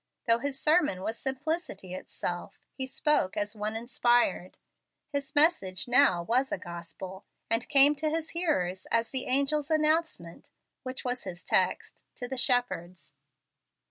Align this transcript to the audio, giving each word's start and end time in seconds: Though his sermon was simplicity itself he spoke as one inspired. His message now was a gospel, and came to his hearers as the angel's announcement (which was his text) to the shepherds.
Though 0.27 0.39
his 0.39 0.59
sermon 0.59 1.03
was 1.03 1.15
simplicity 1.19 1.93
itself 1.93 2.59
he 2.73 2.87
spoke 2.87 3.37
as 3.37 3.55
one 3.55 3.75
inspired. 3.75 4.57
His 5.13 5.35
message 5.35 5.87
now 5.87 6.23
was 6.23 6.51
a 6.51 6.57
gospel, 6.57 7.23
and 7.51 7.69
came 7.69 7.93
to 7.97 8.09
his 8.09 8.29
hearers 8.31 8.87
as 8.89 9.11
the 9.11 9.27
angel's 9.27 9.69
announcement 9.69 10.49
(which 10.81 11.05
was 11.05 11.25
his 11.25 11.43
text) 11.43 12.03
to 12.15 12.27
the 12.27 12.35
shepherds. 12.35 13.13